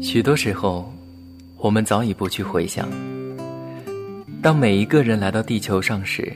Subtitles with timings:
[0.00, 0.90] 许多时候，
[1.58, 2.88] 我们早已不去回想。
[4.40, 6.32] 当每一个人来到地球上时，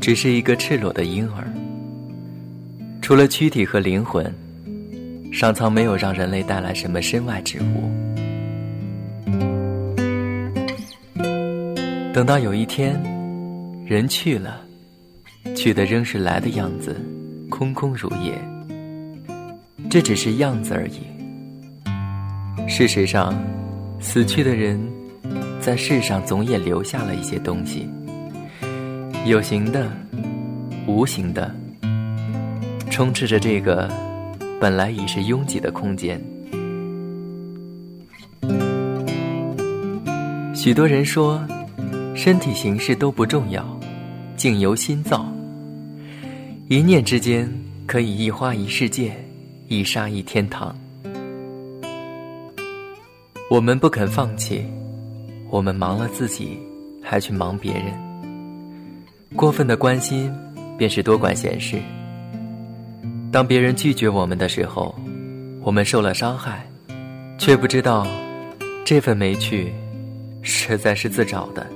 [0.00, 1.52] 只是一个赤裸的婴儿。
[3.02, 4.32] 除了躯体和灵魂，
[5.34, 7.90] 上苍没有让人类带来什么身外之物。
[12.12, 12.94] 等到有一天，
[13.84, 14.60] 人去了，
[15.56, 16.94] 去的仍是来的样子，
[17.50, 18.32] 空空如也。
[19.90, 21.00] 这只是样子而已。
[22.68, 23.34] 事实上，
[23.98, 24.80] 死去的人
[25.60, 27.88] 在世上总也留下了一些东西，
[29.26, 29.90] 有形的，
[30.86, 31.52] 无形的，
[32.88, 33.90] 充斥着这个
[34.60, 36.20] 本来已是拥挤的空间。
[40.54, 41.42] 许多人说，
[42.14, 43.64] 身体形式都不重要，
[44.36, 45.26] 境由心造。
[46.68, 47.50] 一念之间，
[47.86, 49.14] 可以一花一世界，
[49.68, 50.74] 一沙一天堂。
[53.50, 54.64] 我们不肯放弃，
[55.50, 56.58] 我们忙了自己，
[57.02, 57.92] 还去忙别人。
[59.36, 60.32] 过分的关心，
[60.78, 61.78] 便是多管闲事。
[63.34, 64.94] 当别人拒绝我们的时候，
[65.60, 66.64] 我们受了伤害，
[67.36, 68.06] 却不知道，
[68.84, 69.74] 这份没趣，
[70.40, 71.66] 实在是自找的。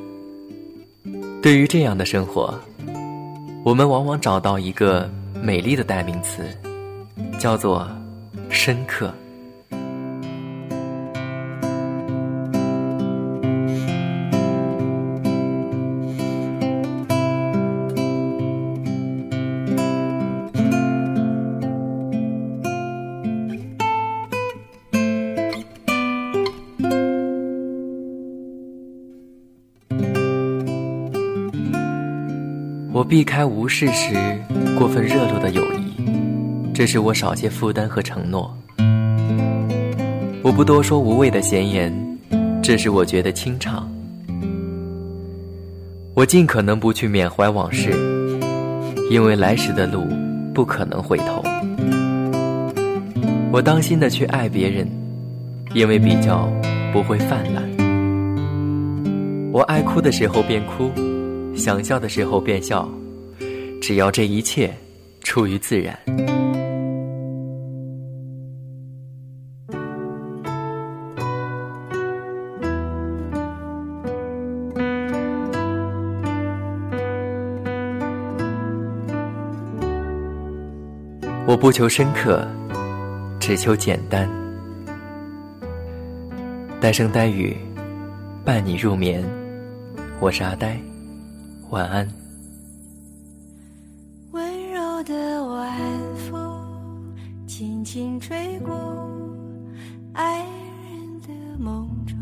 [1.43, 2.57] 对于这样的生活，
[3.65, 5.11] 我们往往找到一个
[5.43, 6.45] 美丽的代名词，
[7.41, 7.89] 叫做
[8.49, 9.13] 深刻。
[32.99, 34.17] 我避开无事时
[34.77, 38.53] 过分热络的友谊，这使我少些负担和承诺。
[40.43, 41.95] 我不多说无谓的闲言，
[42.61, 43.89] 这使我觉得清畅。
[46.13, 47.93] 我尽可能不去缅怀往事，
[49.13, 50.05] 因为来时的路
[50.53, 51.41] 不可能回头。
[53.53, 54.89] 我当心的去爱别人，
[55.73, 56.51] 因为比较
[56.93, 57.63] 不会泛滥。
[59.53, 60.91] 我爱哭的时候便哭。
[61.59, 62.89] 想笑的时候便笑，
[63.83, 64.73] 只要这一切
[65.23, 65.99] 出于自然。
[81.47, 82.47] 我不求深刻，
[83.41, 84.29] 只求简单。
[86.81, 87.57] 呆声呆语，
[88.45, 89.25] 伴你入眠。
[90.21, 90.79] 我是阿呆。
[91.71, 92.09] 晚安。
[94.33, 95.79] 温柔的晚
[96.17, 97.15] 风
[97.47, 98.73] 轻轻吹过
[100.15, 102.17] 爱人的梦中，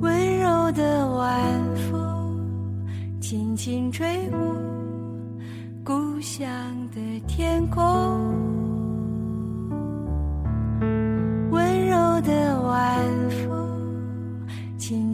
[0.00, 2.38] 温柔的晚风
[3.20, 4.38] 轻轻吹过
[5.82, 6.46] 故乡
[6.94, 7.80] 的天空，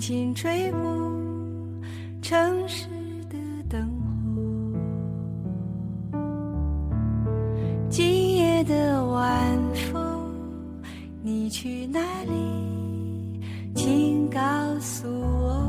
[0.06, 0.78] 轻吹过
[2.22, 2.86] 城市
[3.28, 3.36] 的
[3.68, 3.90] 灯
[6.12, 6.18] 火，
[7.90, 9.58] 今夜的晚
[9.90, 10.30] 风，
[11.24, 12.30] 你去哪里？
[13.74, 14.38] 请告
[14.78, 15.66] 诉我。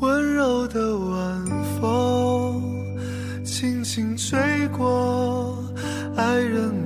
[0.00, 1.46] 温柔的晚
[1.78, 2.62] 风，
[3.44, 5.62] 轻轻吹过
[6.16, 6.85] 爱人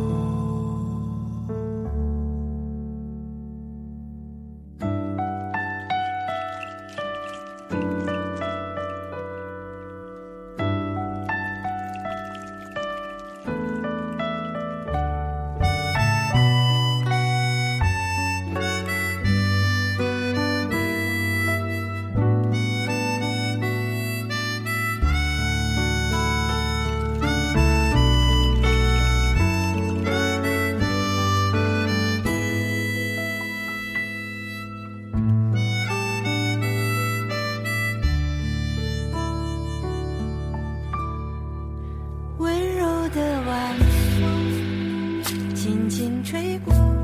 [46.01, 47.00] 风吹过。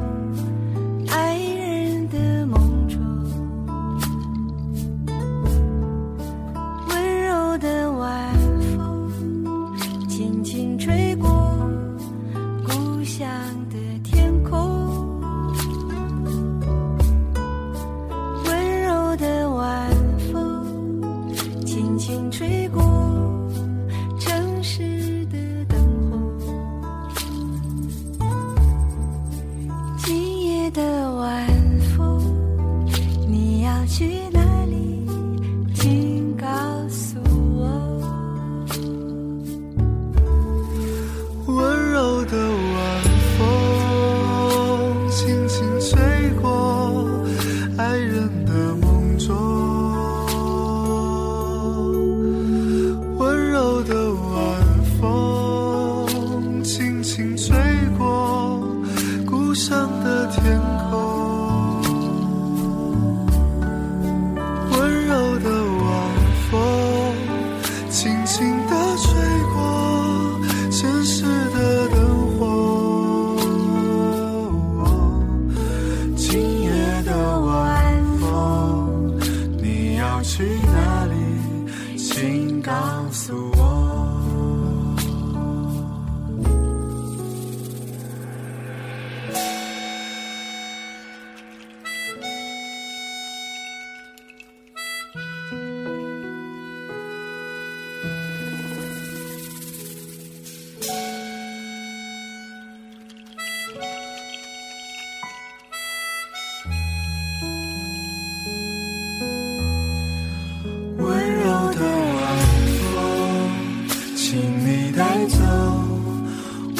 [60.29, 60.59] 天
[60.91, 61.06] 空。